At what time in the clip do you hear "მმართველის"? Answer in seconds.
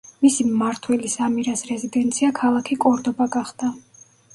0.47-1.19